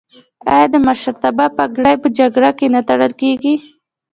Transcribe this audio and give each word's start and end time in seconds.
آیا 0.53 0.65
د 0.73 0.75
مشرتابه 0.87 1.45
پګړۍ 1.57 1.95
په 2.03 2.07
جرګه 2.17 2.51
کې 2.57 2.67
نه 2.73 2.81
تړل 2.87 3.11
کیږي؟ 3.21 3.55